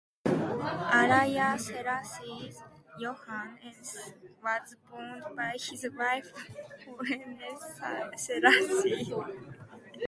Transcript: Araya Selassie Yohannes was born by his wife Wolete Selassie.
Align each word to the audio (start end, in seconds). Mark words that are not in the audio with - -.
Araya 0.99 1.49
Selassie 1.59 2.45
Yohannes 3.03 3.95
was 4.43 4.75
born 4.89 5.21
by 5.37 5.51
his 5.59 5.85
wife 5.95 6.33
Wolete 6.87 7.59
Selassie. 8.17 9.13